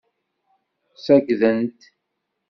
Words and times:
Ssaggden-t. 0.95 1.79